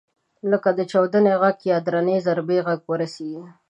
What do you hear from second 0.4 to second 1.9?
لکه د چاودنې غږ یا